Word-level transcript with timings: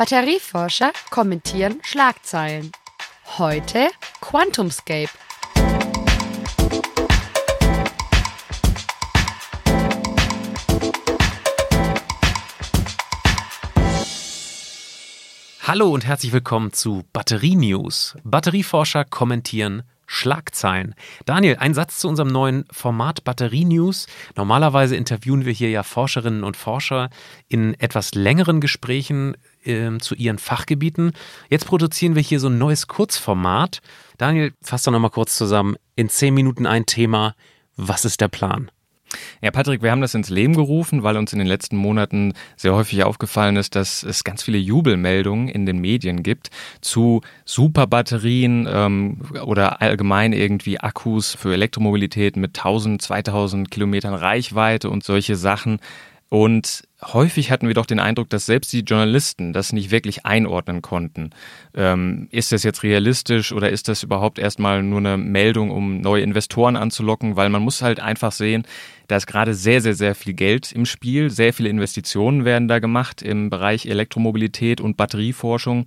Batterieforscher 0.00 0.92
kommentieren 1.10 1.78
Schlagzeilen. 1.82 2.72
Heute 3.36 3.90
Quantumscape. 4.22 5.10
Hallo 15.64 15.90
und 15.90 16.06
herzlich 16.06 16.32
willkommen 16.32 16.72
zu 16.72 17.04
Batterie 17.12 17.56
News. 17.56 18.16
Batterieforscher 18.24 19.04
kommentieren 19.04 19.82
Schlagzeilen. 20.06 20.96
Daniel, 21.24 21.58
ein 21.58 21.72
Satz 21.72 21.98
zu 21.98 22.08
unserem 22.08 22.28
neuen 22.28 22.64
Format 22.72 23.22
Batterie 23.22 23.64
News. 23.64 24.08
Normalerweise 24.34 24.96
interviewen 24.96 25.44
wir 25.44 25.52
hier 25.52 25.70
ja 25.70 25.82
Forscherinnen 25.82 26.42
und 26.42 26.56
Forscher 26.56 27.10
in 27.48 27.78
etwas 27.78 28.14
längeren 28.14 28.60
Gesprächen 28.60 29.36
äh, 29.64 29.98
zu 29.98 30.14
ihren 30.14 30.38
Fachgebieten. 30.38 31.12
Jetzt 31.48 31.66
produzieren 31.66 32.14
wir 32.14 32.22
hier 32.22 32.40
so 32.40 32.48
ein 32.48 32.58
neues 32.58 32.86
Kurzformat. 32.86 33.80
Daniel, 34.18 34.52
fass 34.62 34.82
doch 34.82 34.92
nochmal 34.92 35.10
kurz 35.10 35.36
zusammen. 35.36 35.76
In 35.96 36.08
zehn 36.08 36.34
Minuten 36.34 36.66
ein 36.66 36.86
Thema. 36.86 37.34
Was 37.76 38.04
ist 38.04 38.20
der 38.20 38.28
Plan? 38.28 38.70
Ja, 39.42 39.50
Patrick, 39.50 39.82
wir 39.82 39.90
haben 39.90 40.00
das 40.00 40.14
ins 40.14 40.28
Leben 40.28 40.54
gerufen, 40.54 41.02
weil 41.02 41.16
uns 41.16 41.32
in 41.32 41.38
den 41.38 41.48
letzten 41.48 41.76
Monaten 41.76 42.34
sehr 42.56 42.74
häufig 42.74 43.02
aufgefallen 43.04 43.56
ist, 43.56 43.74
dass 43.74 44.02
es 44.02 44.24
ganz 44.24 44.42
viele 44.42 44.58
Jubelmeldungen 44.58 45.48
in 45.48 45.66
den 45.66 45.78
Medien 45.78 46.22
gibt 46.22 46.50
zu 46.80 47.22
Superbatterien 47.44 48.68
ähm, 48.70 49.20
oder 49.44 49.80
allgemein 49.80 50.32
irgendwie 50.32 50.78
Akkus 50.78 51.34
für 51.34 51.52
Elektromobilität 51.52 52.36
mit 52.36 52.58
1000, 52.58 53.02
2000 53.02 53.70
Kilometern 53.70 54.14
Reichweite 54.14 54.90
und 54.90 55.04
solche 55.04 55.36
Sachen. 55.36 55.80
Und 56.30 56.84
häufig 57.02 57.50
hatten 57.50 57.66
wir 57.66 57.74
doch 57.74 57.86
den 57.86 57.98
Eindruck, 57.98 58.30
dass 58.30 58.46
selbst 58.46 58.72
die 58.72 58.82
Journalisten 58.82 59.52
das 59.52 59.72
nicht 59.72 59.90
wirklich 59.90 60.24
einordnen 60.24 60.80
konnten. 60.80 61.30
Ähm, 61.74 62.28
ist 62.30 62.52
das 62.52 62.62
jetzt 62.62 62.84
realistisch 62.84 63.52
oder 63.52 63.70
ist 63.70 63.88
das 63.88 64.04
überhaupt 64.04 64.38
erstmal 64.38 64.84
nur 64.84 65.00
eine 65.00 65.16
Meldung, 65.16 65.72
um 65.72 66.00
neue 66.00 66.22
Investoren 66.22 66.76
anzulocken? 66.76 67.34
Weil 67.34 67.50
man 67.50 67.62
muss 67.62 67.82
halt 67.82 67.98
einfach 67.98 68.30
sehen, 68.30 68.62
da 69.08 69.16
ist 69.16 69.26
gerade 69.26 69.54
sehr, 69.54 69.80
sehr, 69.80 69.94
sehr 69.94 70.14
viel 70.14 70.34
Geld 70.34 70.70
im 70.70 70.86
Spiel. 70.86 71.30
Sehr 71.30 71.52
viele 71.52 71.68
Investitionen 71.68 72.44
werden 72.44 72.68
da 72.68 72.78
gemacht 72.78 73.22
im 73.22 73.50
Bereich 73.50 73.86
Elektromobilität 73.86 74.80
und 74.80 74.96
Batterieforschung. 74.96 75.86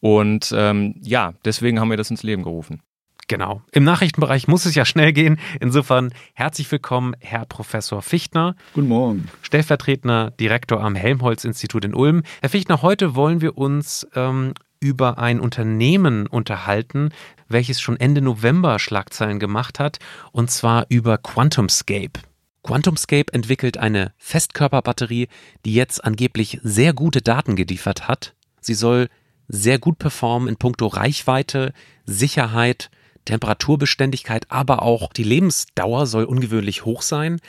Und 0.00 0.50
ähm, 0.56 0.94
ja, 1.02 1.34
deswegen 1.44 1.78
haben 1.78 1.90
wir 1.90 1.98
das 1.98 2.10
ins 2.10 2.22
Leben 2.22 2.42
gerufen. 2.42 2.80
Genau. 3.28 3.62
Im 3.72 3.84
Nachrichtenbereich 3.84 4.48
muss 4.48 4.66
es 4.66 4.74
ja 4.74 4.84
schnell 4.84 5.12
gehen. 5.12 5.38
Insofern 5.60 6.12
herzlich 6.34 6.70
willkommen, 6.70 7.14
Herr 7.20 7.46
Professor 7.46 8.02
Fichtner. 8.02 8.54
Guten 8.74 8.88
Morgen. 8.88 9.28
Stellvertretender 9.42 10.32
Direktor 10.32 10.82
am 10.82 10.94
Helmholtz-Institut 10.94 11.84
in 11.84 11.94
Ulm. 11.94 12.22
Herr 12.42 12.50
Fichtner, 12.50 12.82
heute 12.82 13.14
wollen 13.14 13.40
wir 13.40 13.56
uns 13.56 14.06
ähm, 14.14 14.52
über 14.80 15.18
ein 15.18 15.40
Unternehmen 15.40 16.26
unterhalten, 16.26 17.08
welches 17.48 17.80
schon 17.80 17.98
Ende 17.98 18.20
November 18.20 18.78
Schlagzeilen 18.78 19.38
gemacht 19.38 19.78
hat, 19.78 19.98
und 20.32 20.50
zwar 20.50 20.86
über 20.90 21.16
QuantumScape. 21.16 22.20
QuantumScape 22.62 23.32
entwickelt 23.32 23.78
eine 23.78 24.12
Festkörperbatterie, 24.18 25.28
die 25.64 25.74
jetzt 25.74 26.04
angeblich 26.04 26.60
sehr 26.62 26.92
gute 26.92 27.22
Daten 27.22 27.56
geliefert 27.56 28.08
hat. 28.08 28.34
Sie 28.60 28.74
soll 28.74 29.08
sehr 29.48 29.78
gut 29.78 29.98
performen 29.98 30.48
in 30.48 30.56
puncto 30.56 30.86
Reichweite, 30.86 31.72
Sicherheit, 32.06 32.90
Temperaturbeständigkeit, 33.24 34.46
aber 34.50 34.82
auch 34.82 35.12
die 35.12 35.22
Lebensdauer 35.22 36.06
soll 36.06 36.24
ungewöhnlich 36.24 36.84
hoch 36.84 37.02
sein. 37.02 37.40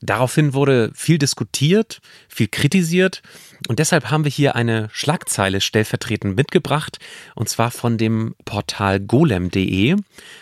Daraufhin 0.00 0.54
wurde 0.54 0.90
viel 0.94 1.18
diskutiert, 1.18 2.00
viel 2.28 2.48
kritisiert 2.48 3.22
und 3.68 3.78
deshalb 3.78 4.10
haben 4.10 4.24
wir 4.24 4.30
hier 4.30 4.54
eine 4.56 4.88
Schlagzeile 4.92 5.60
stellvertretend 5.60 6.36
mitgebracht 6.36 6.98
und 7.34 7.48
zwar 7.48 7.70
von 7.70 7.98
dem 7.98 8.34
Portal 8.44 9.00
golem.de. 9.00 9.96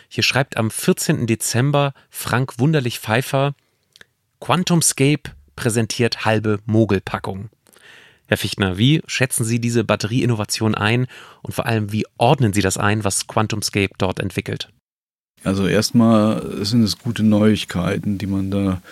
Hier 0.08 0.22
schreibt 0.22 0.56
am 0.56 0.70
14. 0.70 1.26
Dezember 1.26 1.92
Frank 2.10 2.58
Wunderlich 2.58 2.98
Pfeiffer 2.98 3.54
QuantumScape 4.40 5.30
präsentiert 5.54 6.24
halbe 6.24 6.60
Mogelpackung. 6.64 7.50
Herr 8.26 8.38
Fichtner, 8.38 8.78
wie 8.78 9.02
schätzen 9.06 9.44
Sie 9.44 9.60
diese 9.60 9.84
Batterieinnovation 9.84 10.74
ein 10.74 11.08
und 11.42 11.52
vor 11.52 11.66
allem, 11.66 11.92
wie 11.92 12.06
ordnen 12.16 12.52
Sie 12.52 12.62
das 12.62 12.78
ein, 12.78 13.04
was 13.04 13.26
QuantumScape 13.26 13.90
dort 13.98 14.20
entwickelt? 14.20 14.70
Also 15.42 15.66
erstmal 15.66 16.64
sind 16.64 16.82
es 16.82 16.98
gute 16.98 17.22
Neuigkeiten, 17.22 18.18
die 18.18 18.26
man 18.26 18.50
da 18.50 18.82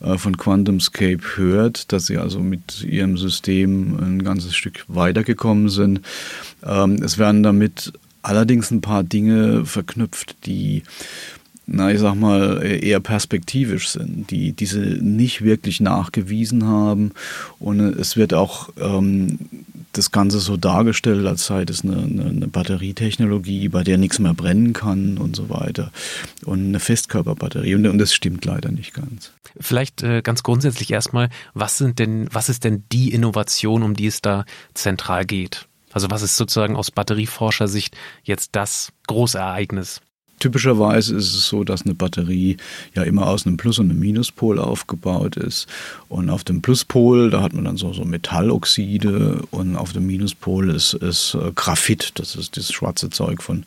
äh, 0.00 0.18
von 0.18 0.36
QuantumScape 0.36 1.36
hört, 1.36 1.92
dass 1.92 2.06
sie 2.06 2.18
also 2.18 2.40
mit 2.40 2.82
ihrem 2.82 3.16
System 3.16 3.96
ein 3.98 4.22
ganzes 4.22 4.54
Stück 4.54 4.84
weitergekommen 4.88 5.68
sind. 5.70 6.00
Ähm, 6.62 6.96
es 7.02 7.16
werden 7.16 7.42
damit 7.42 7.92
allerdings 8.22 8.70
ein 8.70 8.80
paar 8.80 9.02
Dinge 9.02 9.64
verknüpft, 9.64 10.36
die 10.46 10.82
na, 11.66 11.90
ich 11.90 11.98
sag 11.98 12.14
mal, 12.14 12.62
eher 12.62 13.00
perspektivisch 13.00 13.88
sind, 13.88 14.30
die 14.30 14.52
diese 14.52 14.80
nicht 14.80 15.42
wirklich 15.42 15.80
nachgewiesen 15.80 16.66
haben. 16.66 17.12
Und 17.58 17.80
es 17.80 18.16
wird 18.16 18.34
auch 18.34 18.68
ähm, 18.78 19.38
das 19.92 20.10
Ganze 20.10 20.40
so 20.40 20.56
dargestellt, 20.56 21.26
als 21.26 21.46
sei 21.46 21.64
das 21.64 21.82
eine, 21.82 21.96
eine, 21.96 22.24
eine, 22.26 22.48
Batterietechnologie, 22.48 23.68
bei 23.68 23.82
der 23.82 23.96
nichts 23.96 24.18
mehr 24.18 24.34
brennen 24.34 24.72
kann 24.72 25.16
und 25.16 25.36
so 25.36 25.48
weiter. 25.48 25.90
Und 26.44 26.66
eine 26.66 26.80
Festkörperbatterie. 26.80 27.74
Und, 27.76 27.86
und 27.86 27.98
das 27.98 28.12
stimmt 28.12 28.44
leider 28.44 28.70
nicht 28.70 28.92
ganz. 28.92 29.32
Vielleicht 29.58 30.02
äh, 30.02 30.20
ganz 30.20 30.42
grundsätzlich 30.42 30.90
erstmal, 30.92 31.30
was 31.54 31.78
sind 31.78 31.98
denn, 31.98 32.28
was 32.32 32.48
ist 32.48 32.64
denn 32.64 32.84
die 32.92 33.12
Innovation, 33.12 33.82
um 33.82 33.94
die 33.94 34.06
es 34.06 34.20
da 34.20 34.44
zentral 34.74 35.24
geht? 35.24 35.66
Also 35.92 36.10
was 36.10 36.22
ist 36.22 36.36
sozusagen 36.36 36.76
aus 36.76 36.90
Batterieforschersicht 36.90 37.96
jetzt 38.24 38.50
das 38.52 38.92
Großereignis? 39.06 40.00
Typischerweise 40.38 41.14
ist 41.16 41.34
es 41.34 41.46
so, 41.46 41.64
dass 41.64 41.82
eine 41.82 41.94
Batterie 41.94 42.56
ja 42.94 43.02
immer 43.02 43.26
aus 43.28 43.46
einem 43.46 43.56
Plus- 43.56 43.78
und 43.78 43.90
einem 43.90 44.00
Minuspol 44.00 44.58
aufgebaut 44.58 45.36
ist. 45.36 45.66
Und 46.08 46.30
auf 46.30 46.44
dem 46.44 46.60
Pluspol, 46.60 47.30
da 47.30 47.40
hat 47.40 47.52
man 47.52 47.64
dann 47.64 47.76
so, 47.76 47.92
so 47.92 48.04
Metalloxide 48.04 49.42
und 49.50 49.76
auf 49.76 49.92
dem 49.92 50.06
Minuspol 50.06 50.70
ist, 50.70 50.94
ist 50.94 51.34
äh, 51.34 51.52
Graphit, 51.54 52.12
das 52.16 52.36
ist 52.36 52.56
das 52.56 52.72
schwarze 52.72 53.10
Zeug 53.10 53.42
von 53.42 53.64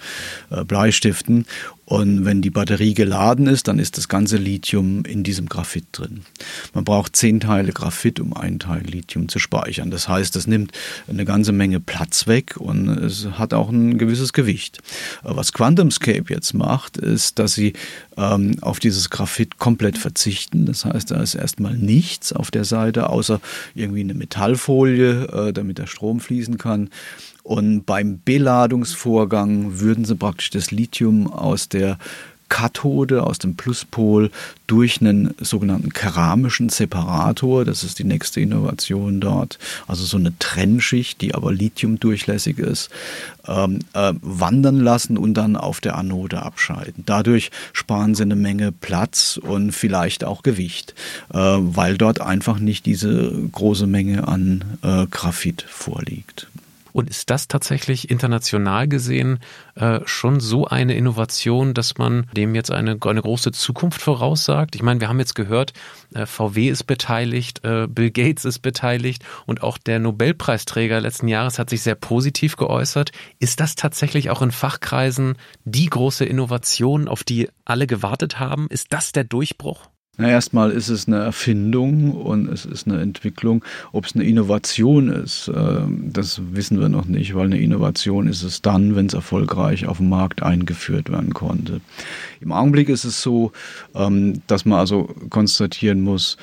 äh, 0.50 0.64
Bleistiften. 0.64 1.46
Und 1.90 2.26
wenn 2.26 2.42
die 2.42 2.50
Batterie 2.50 2.94
geladen 2.94 3.48
ist, 3.48 3.70
dann 3.70 3.80
ist 3.80 3.98
das 3.98 4.10
ganze 4.10 4.36
Lithium 4.36 5.06
in 5.06 5.24
diesem 5.24 5.48
Graphit 5.48 5.86
drin. 5.94 6.26
Man 6.74 6.84
braucht 6.84 7.16
zehn 7.16 7.40
Teile 7.40 7.72
Graphit, 7.72 8.20
um 8.20 8.34
einen 8.34 8.60
Teil 8.60 8.82
Lithium 8.82 9.30
zu 9.30 9.40
speichern. 9.40 9.90
Das 9.90 10.10
heißt, 10.10 10.36
das 10.36 10.48
nimmt 10.48 10.74
eine 11.08 11.24
ganze 11.24 11.54
Menge 11.54 11.80
Platz 11.80 12.28
weg 12.28 12.58
und 12.58 12.90
es 12.90 13.30
hat 13.38 13.54
auch 13.54 13.70
ein 13.70 13.98
gewisses 13.98 14.34
Gewicht. 14.34 14.80
Was 15.24 15.54
QuantumScape 15.54 16.26
jetzt 16.28 16.54
macht, 16.54 16.98
ist, 16.98 17.40
dass 17.40 17.54
sie 17.54 17.72
ähm, 18.18 18.58
auf 18.60 18.80
dieses 18.80 19.10
Graphit 19.10 19.58
komplett 19.58 19.98
verzichten. 19.98 20.66
Das 20.66 20.84
heißt, 20.84 21.12
da 21.12 21.22
ist 21.22 21.36
erstmal 21.36 21.78
nichts 21.78 22.34
auf 22.34 22.52
der 22.52 22.66
Seite, 22.66 23.10
außer 23.10 23.40
irgendwie 23.76 24.02
eine 24.02 24.14
Metallfolie, 24.14 25.28
äh, 25.28 25.54
damit 25.54 25.78
der 25.78 25.88
Strom 25.88 26.20
fließen 26.20 26.58
kann. 26.58 26.90
Und 27.48 27.86
beim 27.86 28.20
Beladungsvorgang 28.26 29.80
würden 29.80 30.04
sie 30.04 30.16
praktisch 30.16 30.50
das 30.50 30.70
Lithium 30.72 31.32
aus 31.32 31.70
der 31.70 31.98
Kathode 32.50 33.24
aus 33.24 33.40
dem 33.40 33.56
Pluspol 33.56 34.32
durch 34.68 35.00
einen 35.00 35.34
sogenannten 35.40 35.94
keramischen 35.94 36.68
Separator, 36.68 37.64
das 37.64 37.86
ist 37.86 38.00
die 38.00 38.04
nächste 38.04 38.42
Innovation 38.42 39.22
dort, 39.22 39.60
also 39.88 40.04
so 40.04 40.18
eine 40.18 40.38
Trennschicht, 40.40 41.22
die 41.22 41.36
aber 41.36 41.54
lithiumdurchlässig 41.54 42.60
ist, 42.60 42.90
ähm, 43.48 43.80
äh, 43.94 44.12
wandern 44.22 44.82
lassen 44.82 45.18
und 45.18 45.36
dann 45.36 45.56
auf 45.56 45.80
der 45.80 45.98
Anode 45.98 46.42
abscheiden. 46.42 47.04
Dadurch 47.06 47.52
sparen 47.72 48.14
sie 48.14 48.24
eine 48.24 48.36
Menge 48.36 48.74
Platz 48.74 49.40
und 49.42 49.72
vielleicht 49.72 50.26
auch 50.26 50.44
Gewicht, 50.44 50.96
äh, 51.34 51.38
weil 51.38 51.98
dort 51.98 52.20
einfach 52.20 52.60
nicht 52.60 52.86
diese 52.86 53.32
große 53.54 53.88
Menge 53.88 54.28
an 54.28 54.66
äh, 54.84 55.06
Graphit 55.10 55.66
vorliegt. 55.70 56.48
Und 56.98 57.12
ist 57.12 57.30
das 57.30 57.48
tatsächlich 57.48 58.10
international 58.10 58.88
gesehen 58.88 59.38
äh, 59.76 60.00
schon 60.06 60.40
so 60.40 60.66
eine 60.66 60.96
Innovation, 60.96 61.76
dass 61.76 62.00
man 62.00 62.26
dem 62.36 62.56
jetzt 62.56 62.72
eine, 62.72 62.98
eine 63.00 63.22
große 63.22 63.52
Zukunft 63.52 64.02
voraussagt? 64.02 64.74
Ich 64.74 64.82
meine, 64.82 65.00
wir 65.00 65.08
haben 65.08 65.20
jetzt 65.20 65.36
gehört, 65.36 65.74
äh, 66.16 66.26
VW 66.26 66.70
ist 66.70 66.86
beteiligt, 66.86 67.64
äh, 67.64 67.86
Bill 67.88 68.10
Gates 68.10 68.46
ist 68.46 68.64
beteiligt 68.64 69.24
und 69.46 69.62
auch 69.62 69.78
der 69.78 70.00
Nobelpreisträger 70.00 71.00
letzten 71.00 71.28
Jahres 71.28 71.60
hat 71.60 71.70
sich 71.70 71.84
sehr 71.84 71.94
positiv 71.94 72.56
geäußert. 72.56 73.12
Ist 73.38 73.60
das 73.60 73.76
tatsächlich 73.76 74.32
auch 74.32 74.42
in 74.42 74.50
Fachkreisen 74.50 75.36
die 75.66 75.86
große 75.86 76.26
Innovation, 76.26 77.08
auf 77.08 77.24
die 77.24 77.48
alle 77.64 77.86
gewartet 77.86 78.40
haben? 78.40 78.66
Ist 78.72 78.92
das 78.92 79.12
der 79.12 79.24
Durchbruch? 79.24 79.88
Na, 80.20 80.30
erstmal 80.30 80.72
ist 80.72 80.90
es 80.90 81.08
eine 81.08 81.18
Erfindung 81.18 82.12
und 82.12 82.48
es 82.48 82.66
ist 82.66 82.88
eine 82.88 83.00
Entwicklung. 83.02 83.64
Ob 83.92 84.06
es 84.06 84.16
eine 84.16 84.24
Innovation 84.24 85.10
ist, 85.10 85.52
ähm, 85.56 86.10
das 86.12 86.42
wissen 86.54 86.80
wir 86.80 86.90
noch 86.90 87.06
nicht, 87.06 87.36
weil 87.36 87.46
eine 87.46 87.60
Innovation 87.60 88.28
ist 88.28 88.42
es 88.42 88.64
dann, 88.64 88.96
wenn 88.96 89.06
es 89.06 89.14
erfolgreich 89.14 89.86
auf 89.86 89.98
dem 89.98 90.10
Markt 90.10 90.42
eingeführt 90.42 91.12
werden 91.12 91.36
konnte. 91.36 91.82
Im 92.42 92.52
Augenblick 92.52 92.90
ist 92.90 93.04
es 93.04 93.22
so, 93.22 93.52
ähm, 93.94 94.42
dass 94.48 94.66
man 94.66 94.80
also 94.80 95.04
konstatieren 95.30 96.02
muss, 96.02 96.38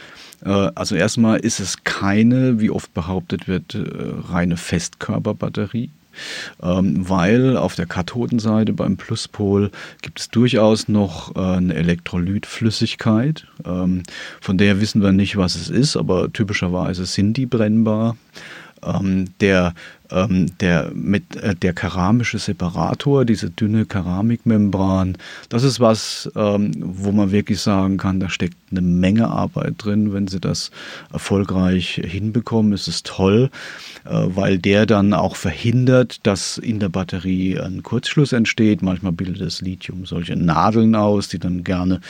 äh, 0.45 0.51
also 0.51 0.95
erstmal 0.95 1.41
ist 1.41 1.59
es 1.59 1.83
keine, 1.83 2.61
wie 2.61 2.71
oft 2.71 2.95
behauptet 2.95 3.49
wird, 3.49 3.75
äh, 3.75 3.83
reine 4.31 4.57
Festkörperbatterie 4.57 5.91
ähm, 6.63 7.09
weil 7.09 7.57
auf 7.57 7.75
der 7.75 7.87
Kathodenseite 7.87 8.73
beim 8.73 8.97
Pluspol 8.97 9.71
gibt 10.03 10.21
es 10.21 10.29
durchaus 10.31 10.89
noch 10.89 11.35
äh, 11.37 11.41
eine 11.41 11.75
Elektrolytflüssigkeit. 11.75 13.47
Ähm, 13.65 14.03
von 14.41 14.59
der 14.59 14.81
wissen 14.81 15.03
wir 15.03 15.13
nicht, 15.13 15.37
was 15.37 15.55
es 15.55 15.69
ist, 15.69 15.97
aber 15.97 16.33
typischerweise 16.33 17.07
sind 17.07 17.37
die 17.37 17.47
brennbar. 17.47 18.17
Ähm, 18.83 19.27
der 19.41 19.75
ähm, 20.15 20.47
der, 20.61 20.93
mit, 20.95 21.37
äh, 21.37 21.55
der 21.55 21.73
keramische 21.73 22.39
Separator, 22.39 23.25
diese 23.25 23.51
dünne 23.51 23.85
Keramikmembran, 23.85 25.19
das 25.49 25.65
ist 25.65 25.81
was, 25.81 26.31
ähm, 26.37 26.73
wo 26.79 27.13
man 27.13 27.33
wirklich 27.33 27.61
sagen 27.61 27.97
kann, 27.97 28.21
da 28.21 28.29
steckt 28.29 28.57
eine 28.71 28.81
Menge 28.81 29.29
Arbeit 29.29 29.75
drin. 29.79 30.13
Wenn 30.13 30.27
Sie 30.27 30.41
das 30.41 30.71
erfolgreich 31.13 32.01
hinbekommen, 32.05 32.73
ist 32.73 32.89
es 32.89 33.03
toll, 33.03 33.51
äh, 34.05 34.11
weil 34.11 34.59
der 34.59 34.87
dann 34.87 35.13
auch 35.13 35.37
verhindert, 35.37 36.27
dass 36.27 36.59
in 36.59 36.81
der 36.81 36.89
Batterie 36.89 37.59
ein 37.59 37.83
Kurzschluss 37.83 38.33
entsteht. 38.33 38.83
Manchmal 38.83 39.13
bildet 39.13 39.41
das 39.41 39.61
Lithium 39.61 40.07
solche 40.07 40.37
Nadeln 40.37 40.95
aus, 40.95 41.29
die 41.29 41.39
dann 41.39 41.65
gerne 41.65 42.01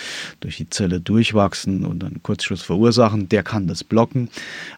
durch 0.40 0.56
die 0.56 0.70
Zelle 0.70 1.00
durchwachsen 1.00 1.84
und 1.84 2.04
einen 2.04 2.22
Kurzschluss 2.22 2.62
verursachen. 2.62 3.28
Der 3.28 3.42
kann 3.42 3.66
das 3.66 3.84
blocken. 3.84 4.28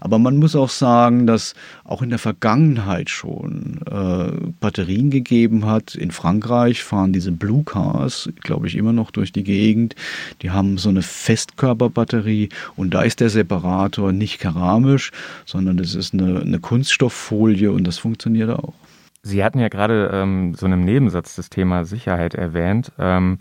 Aber 0.00 0.18
man 0.18 0.36
muss 0.36 0.56
auch 0.56 0.70
sagen, 0.70 1.26
dass 1.26 1.54
auch 1.84 2.02
in 2.02 2.10
der 2.10 2.18
Vergangenheit 2.18 3.10
schon 3.16 3.80
äh, 3.90 4.50
Batterien 4.60 5.10
gegeben 5.10 5.66
hat. 5.66 5.94
In 5.94 6.10
Frankreich 6.10 6.84
fahren 6.84 7.12
diese 7.12 7.32
Blue 7.32 7.64
Cars, 7.64 8.30
glaube 8.42 8.66
ich, 8.66 8.76
immer 8.76 8.92
noch 8.92 9.10
durch 9.10 9.32
die 9.32 9.42
Gegend. 9.42 9.96
Die 10.42 10.50
haben 10.50 10.78
so 10.78 10.90
eine 10.90 11.02
Festkörperbatterie 11.02 12.50
und 12.76 12.94
da 12.94 13.02
ist 13.02 13.20
der 13.20 13.30
Separator 13.30 14.12
nicht 14.12 14.38
keramisch, 14.38 15.10
sondern 15.44 15.76
das 15.78 15.94
ist 15.94 16.14
eine, 16.14 16.40
eine 16.40 16.60
Kunststofffolie 16.60 17.72
und 17.72 17.86
das 17.86 17.98
funktioniert 17.98 18.50
auch. 18.50 18.74
Sie 19.22 19.42
hatten 19.42 19.58
ja 19.58 19.68
gerade 19.68 20.10
ähm, 20.12 20.54
so 20.54 20.66
einem 20.66 20.84
Nebensatz 20.84 21.34
das 21.34 21.50
Thema 21.50 21.84
Sicherheit 21.84 22.34
erwähnt. 22.34 22.92
Ähm, 22.96 23.38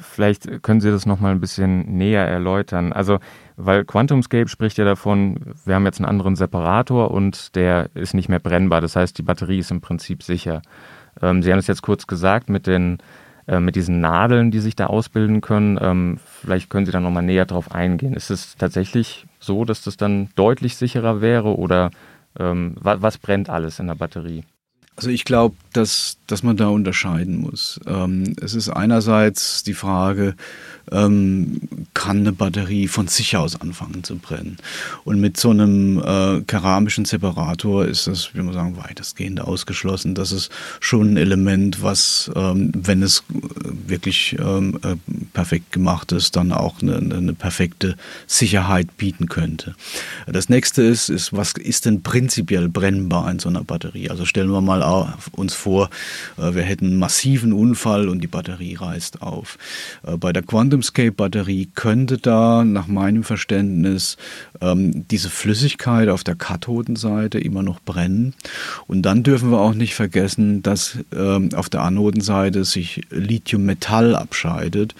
vielleicht 0.00 0.62
können 0.62 0.80
Sie 0.80 0.90
das 0.90 1.04
noch 1.04 1.20
mal 1.20 1.32
ein 1.32 1.40
bisschen 1.40 1.98
näher 1.98 2.26
erläutern. 2.26 2.92
Also 2.92 3.18
weil 3.64 3.84
QuantumScape 3.84 4.48
spricht 4.48 4.78
ja 4.78 4.84
davon, 4.84 5.54
wir 5.64 5.74
haben 5.74 5.84
jetzt 5.84 5.98
einen 5.98 6.08
anderen 6.08 6.36
Separator 6.36 7.10
und 7.10 7.54
der 7.54 7.90
ist 7.94 8.14
nicht 8.14 8.28
mehr 8.28 8.40
brennbar. 8.40 8.80
Das 8.80 8.96
heißt, 8.96 9.16
die 9.18 9.22
Batterie 9.22 9.58
ist 9.58 9.70
im 9.70 9.80
Prinzip 9.80 10.22
sicher. 10.22 10.62
Ähm, 11.20 11.42
Sie 11.42 11.52
haben 11.52 11.58
es 11.58 11.66
jetzt 11.66 11.82
kurz 11.82 12.06
gesagt 12.06 12.48
mit 12.48 12.66
den 12.66 12.98
äh, 13.48 13.58
mit 13.58 13.74
diesen 13.74 14.00
Nadeln, 14.00 14.50
die 14.50 14.60
sich 14.60 14.76
da 14.76 14.86
ausbilden 14.86 15.40
können. 15.40 15.78
Ähm, 15.80 16.18
vielleicht 16.24 16.70
können 16.70 16.86
Sie 16.86 16.92
da 16.92 17.00
nochmal 17.00 17.24
näher 17.24 17.44
drauf 17.44 17.72
eingehen. 17.72 18.14
Ist 18.14 18.30
es 18.30 18.56
tatsächlich 18.56 19.26
so, 19.40 19.64
dass 19.64 19.82
das 19.82 19.96
dann 19.96 20.28
deutlich 20.36 20.76
sicherer 20.76 21.20
wäre 21.20 21.56
oder 21.56 21.90
ähm, 22.38 22.76
was, 22.80 23.02
was 23.02 23.18
brennt 23.18 23.50
alles 23.50 23.80
in 23.80 23.88
der 23.88 23.96
Batterie? 23.96 24.44
Also 24.96 25.08
ich 25.08 25.24
glaube, 25.24 25.56
dass, 25.72 26.18
dass 26.26 26.42
man 26.42 26.56
da 26.56 26.68
unterscheiden 26.68 27.40
muss. 27.40 27.80
Ähm, 27.86 28.36
es 28.40 28.54
ist 28.54 28.68
einerseits 28.68 29.62
die 29.62 29.72
Frage, 29.72 30.34
ähm, 30.90 31.60
kann 31.94 32.18
eine 32.18 32.32
Batterie 32.32 32.88
von 32.88 33.08
sich 33.08 33.36
aus 33.36 33.60
anfangen 33.60 34.04
zu 34.04 34.16
brennen. 34.16 34.58
Und 35.04 35.20
mit 35.20 35.38
so 35.38 35.50
einem 35.50 35.98
äh, 35.98 36.42
keramischen 36.42 37.04
Separator 37.04 37.86
ist 37.86 38.06
das, 38.06 38.34
wie 38.34 38.42
man 38.42 38.52
sagen, 38.52 38.76
weitestgehend 38.76 39.40
ausgeschlossen. 39.40 40.14
Das 40.14 40.32
ist 40.32 40.50
schon 40.80 41.14
ein 41.14 41.16
Element, 41.16 41.82
was, 41.82 42.30
ähm, 42.34 42.72
wenn 42.74 43.02
es 43.02 43.24
wirklich 43.30 44.36
ähm, 44.38 44.78
äh, 44.82 44.96
perfekt 45.32 45.72
gemacht 45.72 46.12
ist, 46.12 46.36
dann 46.36 46.52
auch 46.52 46.82
eine, 46.82 46.96
eine 46.96 47.32
perfekte 47.32 47.96
Sicherheit 48.26 48.96
bieten 48.96 49.28
könnte. 49.28 49.74
Das 50.26 50.48
nächste 50.48 50.82
ist, 50.82 51.08
ist, 51.08 51.32
was 51.32 51.52
ist 51.52 51.86
denn 51.86 52.02
prinzipiell 52.02 52.68
brennbar 52.68 53.30
in 53.30 53.38
so 53.38 53.48
einer 53.48 53.64
Batterie? 53.64 54.10
Also 54.10 54.26
stellen 54.26 54.50
wir 54.50 54.60
mal 54.60 54.81
uns 55.32 55.54
vor, 55.54 55.90
äh, 56.38 56.54
wir 56.54 56.62
hätten 56.62 56.86
einen 56.86 56.98
massiven 56.98 57.52
Unfall 57.52 58.08
und 58.08 58.20
die 58.20 58.26
Batterie 58.26 58.74
reißt 58.74 59.22
auf. 59.22 59.58
Äh, 60.02 60.16
bei 60.16 60.32
der 60.32 60.42
Quantum 60.42 60.72
QuantumScape-Batterie 60.82 61.70
könnte 61.74 62.18
da 62.18 62.64
nach 62.64 62.86
meinem 62.86 63.24
Verständnis 63.24 64.16
ähm, 64.60 65.06
diese 65.08 65.30
Flüssigkeit 65.30 66.08
auf 66.08 66.24
der 66.24 66.34
Kathodenseite 66.34 67.38
immer 67.38 67.62
noch 67.62 67.80
brennen. 67.80 68.34
Und 68.86 69.02
dann 69.02 69.22
dürfen 69.22 69.50
wir 69.50 69.60
auch 69.60 69.74
nicht 69.74 69.94
vergessen, 69.94 70.62
dass 70.62 70.98
ähm, 71.14 71.50
auf 71.54 71.68
der 71.68 71.82
Anodenseite 71.82 72.64
sich 72.64 73.02
Lithiummetall 73.10 74.14
abscheidet. 74.14 74.94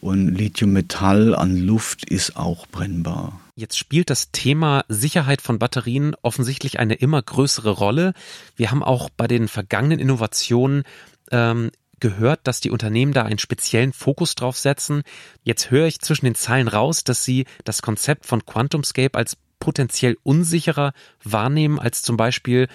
Und 0.00 0.34
Lithiummetall 0.34 1.34
an 1.34 1.56
Luft 1.56 2.08
ist 2.10 2.36
auch 2.36 2.66
brennbar. 2.66 3.40
Jetzt 3.56 3.78
spielt 3.78 4.10
das 4.10 4.32
Thema 4.32 4.84
Sicherheit 4.88 5.40
von 5.40 5.60
Batterien 5.60 6.16
offensichtlich 6.22 6.80
eine 6.80 6.94
immer 6.94 7.22
größere 7.22 7.70
Rolle. 7.70 8.12
Wir 8.56 8.72
haben 8.72 8.82
auch 8.82 9.10
bei 9.10 9.28
den 9.28 9.46
vergangenen 9.46 10.00
Innovationen 10.00 10.82
ähm, 11.30 11.70
gehört, 12.00 12.40
dass 12.44 12.60
die 12.60 12.72
Unternehmen 12.72 13.12
da 13.12 13.22
einen 13.22 13.38
speziellen 13.38 13.92
Fokus 13.92 14.34
drauf 14.34 14.58
setzen. 14.58 15.02
Jetzt 15.44 15.70
höre 15.70 15.86
ich 15.86 16.00
zwischen 16.00 16.24
den 16.24 16.34
Zeilen 16.34 16.66
raus, 16.66 17.04
dass 17.04 17.24
sie 17.24 17.46
das 17.62 17.80
Konzept 17.80 18.26
von 18.26 18.44
QuantumScape 18.44 19.16
als 19.16 19.36
potenziell 19.60 20.18
unsicherer 20.24 20.92
wahrnehmen 21.22 21.78
als 21.78 22.02
zum 22.02 22.16
Beispiel 22.16 22.68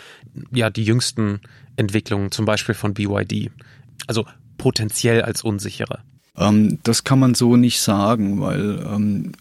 ja 0.52 0.70
die 0.70 0.86
jüngsten 0.86 1.42
Entwicklungen, 1.76 2.31
zum 2.31 2.46
Beispiel 2.46 2.74
von 2.74 2.94
BYD. 2.94 3.52
Also 4.08 4.26
potenziell 4.58 5.24
als 5.24 5.44
unsicherer. 5.44 6.04
Ähm, 6.38 6.80
das 6.84 7.04
kann 7.04 7.20
man 7.20 7.36
so 7.36 7.56
nicht 7.56 7.81
sagen, 7.81 8.42
weil 8.42 8.86
ähm, 8.94 9.31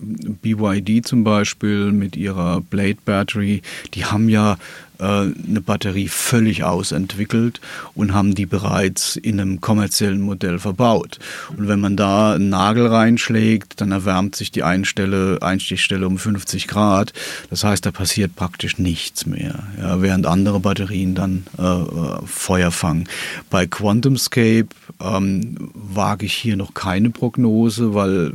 BYD 0.42 1.06
zum 1.06 1.24
Beispiel 1.24 1.92
mit 1.92 2.16
ihrer 2.16 2.60
Blade 2.60 2.98
Battery, 3.04 3.62
die 3.94 4.04
haben 4.04 4.28
ja 4.28 4.56
eine 4.98 5.60
Batterie 5.60 6.08
völlig 6.08 6.64
ausentwickelt 6.64 7.60
und 7.94 8.14
haben 8.14 8.34
die 8.34 8.46
bereits 8.46 9.16
in 9.16 9.40
einem 9.40 9.60
kommerziellen 9.60 10.20
Modell 10.20 10.58
verbaut. 10.58 11.18
Und 11.56 11.68
wenn 11.68 11.78
man 11.78 11.96
da 11.96 12.34
einen 12.34 12.48
Nagel 12.48 12.88
reinschlägt, 12.88 13.80
dann 13.80 13.92
erwärmt 13.92 14.34
sich 14.34 14.50
die 14.50 14.64
Einstelle, 14.64 15.38
Einstichstelle 15.40 16.06
um 16.06 16.18
50 16.18 16.66
Grad. 16.66 17.12
Das 17.50 17.62
heißt, 17.62 17.86
da 17.86 17.92
passiert 17.92 18.34
praktisch 18.34 18.78
nichts 18.78 19.24
mehr, 19.24 19.62
ja, 19.80 20.02
während 20.02 20.26
andere 20.26 20.58
Batterien 20.60 21.14
dann 21.14 21.46
äh, 21.58 21.62
äh 21.62 22.18
Feuer 22.26 22.70
fangen. 22.70 23.08
Bei 23.50 23.66
QuantumScape 23.66 24.68
ähm, 25.00 25.70
wage 25.74 26.26
ich 26.26 26.34
hier 26.34 26.56
noch 26.56 26.74
keine 26.74 27.10
Prognose, 27.10 27.94
weil 27.94 28.32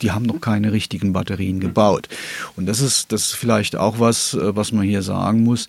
die 0.00 0.10
haben 0.10 0.24
noch 0.24 0.40
keine 0.40 0.72
richtigen 0.72 1.12
Batterien 1.12 1.60
gebaut. 1.60 2.08
Und 2.56 2.66
das 2.66 2.80
ist, 2.80 3.12
das 3.12 3.26
ist 3.26 3.32
vielleicht 3.32 3.76
auch 3.76 4.00
was, 4.00 4.34
äh, 4.34 4.56
was 4.56 4.72
man 4.72 4.84
hier 4.84 5.02
sagen 5.02 5.44
muss 5.44 5.68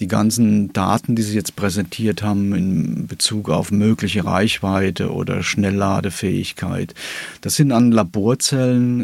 die 0.00 0.08
ganzen 0.08 0.72
Daten, 0.72 1.16
die 1.16 1.22
Sie 1.22 1.34
jetzt 1.34 1.56
präsentiert 1.56 2.22
haben 2.22 2.54
in 2.54 3.06
Bezug 3.06 3.50
auf 3.50 3.70
mögliche 3.70 4.24
Reichweite 4.24 5.12
oder 5.12 5.42
Schnellladefähigkeit, 5.42 6.94
das 7.40 7.56
sind 7.56 7.72
an 7.72 7.92
Laborzellen 7.92 9.00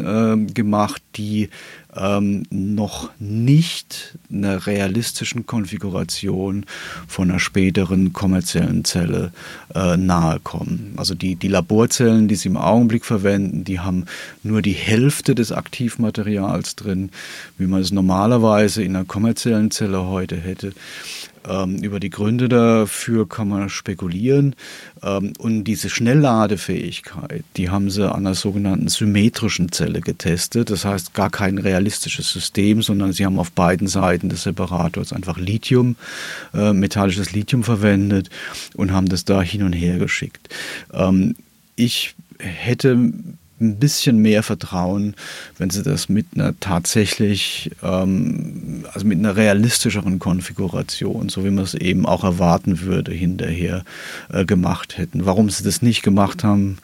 äh, 0.47 0.51
gemacht, 0.51 1.01
die 1.15 1.49
ähm, 1.95 2.43
noch 2.49 3.09
nicht 3.19 4.17
einer 4.31 4.65
realistischen 4.65 5.45
Konfiguration 5.45 6.65
von 7.07 7.29
einer 7.29 7.39
späteren 7.39 8.13
kommerziellen 8.13 8.85
Zelle 8.85 9.31
äh, 9.75 9.97
nahe 9.97 10.39
kommen. 10.39 10.93
Also 10.97 11.15
die, 11.15 11.35
die 11.35 11.47
Laborzellen, 11.47 12.27
die 12.27 12.35
sie 12.35 12.49
im 12.49 12.57
Augenblick 12.57 13.05
verwenden, 13.05 13.63
die 13.63 13.79
haben 13.79 14.05
nur 14.43 14.61
die 14.61 14.73
Hälfte 14.73 15.35
des 15.35 15.51
Aktivmaterials 15.51 16.75
drin, 16.75 17.09
wie 17.57 17.67
man 17.67 17.81
es 17.81 17.91
normalerweise 17.91 18.83
in 18.83 18.95
einer 18.95 19.05
kommerziellen 19.05 19.71
Zelle 19.71 20.05
heute 20.05 20.37
hätte. 20.37 20.73
Ähm, 21.47 21.77
über 21.77 21.99
die 21.99 22.09
Gründe 22.09 22.49
dafür 22.49 23.27
kann 23.27 23.49
man 23.49 23.69
spekulieren. 23.69 24.55
Ähm, 25.01 25.33
und 25.39 25.63
diese 25.63 25.89
Schnellladefähigkeit, 25.89 27.43
die 27.57 27.69
haben 27.69 27.89
sie 27.89 28.09
an 28.09 28.25
einer 28.25 28.35
sogenannten 28.35 28.87
symmetrischen 28.87 29.71
Zelle 29.71 30.01
getestet. 30.01 30.69
Das 30.69 30.85
heißt, 30.85 31.13
gar 31.13 31.29
kein 31.29 31.57
realistisches 31.57 32.31
System, 32.31 32.81
sondern 32.81 33.13
sie 33.13 33.25
haben 33.25 33.39
auf 33.39 33.51
beiden 33.51 33.87
Seiten 33.87 34.29
des 34.29 34.43
Separators 34.43 35.13
einfach 35.13 35.37
Lithium, 35.37 35.95
äh, 36.53 36.73
metallisches 36.73 37.31
Lithium 37.31 37.63
verwendet 37.63 38.29
und 38.75 38.91
haben 38.91 39.09
das 39.09 39.25
da 39.25 39.41
hin 39.41 39.63
und 39.63 39.73
her 39.73 39.97
geschickt. 39.97 40.49
Ähm, 40.93 41.35
ich 41.75 42.15
hätte 42.37 43.11
ein 43.61 43.77
bisschen 43.77 44.17
mehr 44.17 44.43
Vertrauen, 44.43 45.15
wenn 45.57 45.69
sie 45.69 45.83
das 45.83 46.09
mit 46.09 46.27
einer 46.33 46.53
tatsächlich, 46.59 47.71
ähm, 47.83 48.85
also 48.93 49.05
mit 49.05 49.19
einer 49.19 49.35
realistischeren 49.35 50.19
Konfiguration, 50.19 51.29
so 51.29 51.45
wie 51.45 51.51
man 51.51 51.63
es 51.63 51.73
eben 51.73 52.05
auch 52.05 52.23
erwarten 52.23 52.81
würde, 52.81 53.11
hinterher 53.11 53.83
äh, 54.29 54.45
gemacht 54.45 54.97
hätten. 54.97 55.25
Warum 55.25 55.49
sie 55.49 55.63
das 55.63 55.81
nicht 55.81 56.01
gemacht 56.03 56.43
haben, 56.43 56.77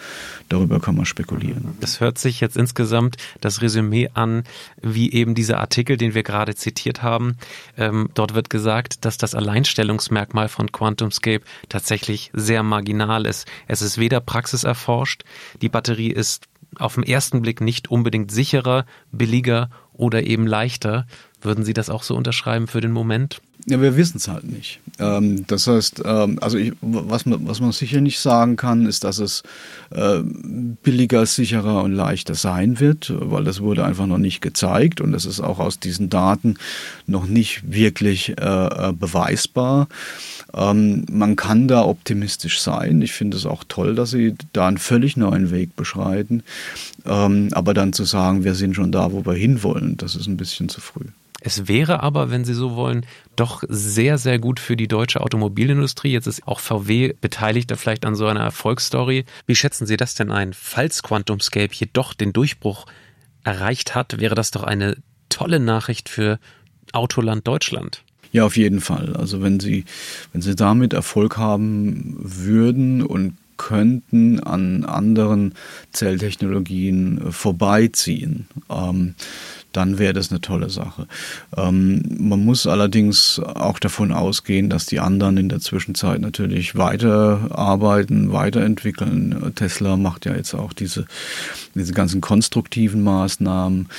darüber 0.50 0.79
kann 0.79 0.96
man 0.96 1.05
spekulieren. 1.05 1.75
Das 1.79 2.00
hört 2.00 2.17
sich 2.17 2.39
jetzt 2.39 2.57
insgesamt 2.57 3.17
das 3.41 3.62
Resümee 3.62 4.10
an, 4.13 4.43
wie 4.81 5.12
eben 5.12 5.36
dieser 5.36 5.60
Artikel, 5.60 5.98
den 5.98 6.13
wir 6.13 6.24
gerade 6.24 6.55
zitiert 6.55 7.03
haben. 7.03 7.38
Ähm, 7.77 8.10
dort 8.13 8.34
wird 8.34 8.50
gesagt, 8.50 9.05
dass 9.05 9.17
das 9.17 9.36
Alleinstellungsmerkmal 9.36 10.48
von 10.48 10.72
QuantumScape 10.72 11.43
tatsächlich 11.69 12.31
sehr 12.34 12.63
marginal 12.63 13.25
ist. 13.25 13.48
Es 13.67 13.81
ist 13.81 13.98
weder 13.98 14.19
praxiserforscht, 14.19 15.24
die 15.62 15.69
Batterie 15.69 16.12
ist 16.12 16.48
auf 16.77 16.95
den 16.95 17.03
ersten 17.03 17.41
Blick 17.41 17.62
nicht 17.62 17.89
unbedingt 17.89 18.31
sicherer, 18.31 18.86
billiger 19.12 19.69
oder 19.93 20.24
eben 20.24 20.47
leichter. 20.47 21.07
Würden 21.41 21.63
Sie 21.63 21.74
das 21.74 21.89
auch 21.89 22.03
so 22.03 22.15
unterschreiben 22.15 22.67
für 22.67 22.81
den 22.81 22.91
Moment? 22.91 23.41
Ja, 23.69 23.81
wir 23.81 23.97
wissen 23.97 24.15
es 24.15 24.29
halt 24.29 24.45
nicht. 24.45 24.79
Ähm, 24.97 25.45
das 25.47 25.67
heißt, 25.67 26.03
ähm, 26.05 26.39
also 26.39 26.57
ich, 26.57 26.71
was, 26.79 27.25
man, 27.25 27.45
was 27.50 27.59
man 27.59 27.74
sicher 27.74 28.00
nicht 28.00 28.17
sagen 28.17 28.55
kann, 28.55 28.86
ist, 28.86 29.03
dass 29.03 29.19
es 29.19 29.43
äh, 29.89 30.19
billiger, 30.83 31.25
sicherer 31.25 31.83
und 31.83 31.91
leichter 31.91 32.33
sein 32.33 32.79
wird, 32.79 33.13
weil 33.13 33.43
das 33.43 33.59
wurde 33.59 33.83
einfach 33.83 34.05
noch 34.05 34.19
nicht 34.19 34.39
gezeigt 34.39 35.01
und 35.01 35.13
es 35.13 35.25
ist 35.25 35.41
auch 35.41 35.59
aus 35.59 35.81
diesen 35.81 36.09
Daten 36.09 36.55
noch 37.07 37.27
nicht 37.27 37.69
wirklich 37.69 38.38
äh, 38.39 38.43
äh, 38.89 38.93
beweisbar. 38.93 39.89
Ähm, 40.53 41.05
man 41.12 41.36
kann 41.36 41.67
da 41.67 41.83
optimistisch 41.83 42.62
sein. 42.62 43.01
Ich 43.01 43.12
finde 43.12 43.36
es 43.36 43.45
auch 43.45 43.65
toll, 43.67 43.95
dass 43.95 44.12
sie 44.12 44.36
da 44.53 44.69
einen 44.69 44.77
völlig 44.77 45.17
neuen 45.17 45.51
Weg 45.51 45.75
beschreiten. 45.75 46.43
Ähm, 47.05 47.50
aber 47.51 47.74
dann 47.74 47.91
zu 47.91 48.05
sagen, 48.05 48.45
wir 48.45 48.55
sind 48.55 48.77
schon 48.77 48.93
da, 48.93 49.12
wo 49.12 49.25
wir 49.25 49.33
hinwollen, 49.33 49.97
das 49.97 50.15
ist 50.15 50.27
ein 50.27 50.38
bisschen 50.38 50.69
zu 50.69 50.79
früh. 50.79 51.03
Es 51.47 51.69
wäre 51.69 52.03
aber, 52.03 52.29
wenn 52.29 52.43
Sie 52.43 52.53
so 52.53 52.75
wollen, 52.75 53.05
doch 53.37 53.63
sehr, 53.69 54.17
sehr 54.17 54.37
gut 54.37 54.59
für 54.59 54.75
die 54.75 54.89
deutsche 54.89 55.21
Automobilindustrie. 55.21 56.11
Jetzt 56.11 56.27
ist 56.27 56.45
auch 56.45 56.59
VW 56.59 57.13
beteiligt, 57.21 57.71
vielleicht 57.77 58.05
an 58.05 58.15
so 58.15 58.27
einer 58.27 58.41
Erfolgsstory. 58.41 59.23
Wie 59.45 59.55
schätzen 59.55 59.87
Sie 59.87 59.95
das 59.95 60.13
denn 60.13 60.29
ein? 60.29 60.51
Falls 60.51 61.03
QuantumScape 61.03 61.73
jedoch 61.73 62.13
den 62.13 62.33
Durchbruch 62.33 62.85
erreicht 63.45 63.95
hat, 63.95 64.19
wäre 64.19 64.35
das 64.35 64.51
doch 64.51 64.63
eine 64.63 64.97
tolle 65.29 65.61
Nachricht 65.61 66.09
für 66.09 66.37
Autoland 66.91 67.47
Deutschland. 67.47 68.03
Ja, 68.33 68.45
auf 68.45 68.57
jeden 68.57 68.81
Fall. 68.81 69.15
Also 69.15 69.41
wenn 69.41 69.61
Sie, 69.61 69.85
wenn 70.33 70.41
Sie 70.41 70.53
damit 70.53 70.91
Erfolg 70.91 71.37
haben 71.37 72.17
würden 72.19 73.01
und 73.01 73.37
könnten 73.55 74.41
an 74.41 74.83
anderen 74.83 75.53
Zelltechnologien 75.93 77.31
vorbeiziehen, 77.31 78.47
ähm, 78.69 79.15
dann 79.74 80.00
wäre 80.00 80.13
das 80.13 80.31
eine 80.31 80.41
tolle 80.41 80.69
Sache. 80.69 81.07
Ähm, 81.55 82.01
man 82.17 82.43
muss 82.43 82.65
allerdings 82.67 83.39
auch 83.39 83.79
davon 83.79 84.12
ausgehen, 84.12 84.69
dass 84.69 84.86
die 84.86 85.00
anderen 85.00 85.38
in 85.38 85.50
der 85.50 85.59
Zwischenzeit 85.59 86.19
natürlich 86.19 86.75
weiterarbeiten, 86.75 88.31
weiterentwickeln. 88.31 89.53
Tesla 89.55 89.97
macht 89.97 90.25
ja 90.25 90.36
jetzt 90.36 90.53
auch 90.53 90.74
diese, 90.74 91.05
diese 91.75 91.93
ganzen 91.93 92.21
konstruktiven 92.21 93.03
Maßnahmen. 93.03 93.89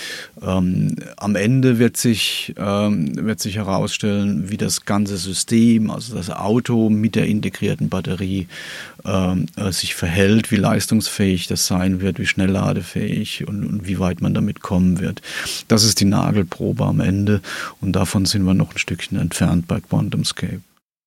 Ähm, 0.43 0.97
am 1.17 1.37
Ende 1.37 1.79
wird 1.79 1.97
sich, 1.97 2.55
ähm, 2.57 3.27
wird 3.27 3.41
sich 3.41 3.57
herausstellen, 3.57 4.51
wie 4.51 4.57
das 4.57 4.85
ganze 4.85 5.17
System, 5.17 5.91
also 5.91 6.17
das 6.17 6.31
Auto 6.31 6.91
mit 6.91 7.15
der 7.15 7.27
integrierten 7.27 7.89
Batterie, 7.89 8.49
ähm, 9.05 9.47
äh, 9.57 9.71
sich 9.71 9.95
verhält, 9.95 10.51
wie 10.51 10.57
leistungsfähig 10.57 11.47
das 11.47 11.67
sein 11.67 12.01
wird, 12.01 12.19
wie 12.19 12.27
schnell 12.27 12.51
ladefähig 12.51 13.47
und, 13.47 13.65
und 13.65 13.87
wie 13.87 13.99
weit 13.99 14.21
man 14.21 14.35
damit 14.35 14.61
kommen 14.61 14.99
wird. 15.01 15.23
Das 15.67 15.85
ist 15.85 16.01
die 16.01 16.05
Nagelprobe 16.05 16.85
am 16.85 17.01
Ende 17.01 17.41
und 17.81 17.93
davon 17.93 18.25
sind 18.25 18.45
wir 18.45 18.55
noch 18.55 18.73
ein 18.73 18.79
Stückchen 18.79 19.19
entfernt 19.19 19.67
bei 19.67 19.81
QuantumScape. 19.81 20.61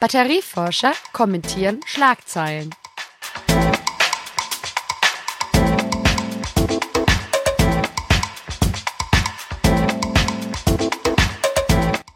Batterieforscher 0.00 0.92
kommentieren 1.12 1.80
Schlagzeilen. 1.86 2.70